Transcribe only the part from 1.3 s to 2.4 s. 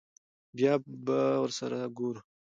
ور سره ګورو.